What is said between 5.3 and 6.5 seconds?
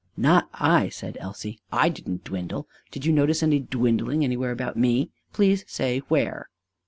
Please say where."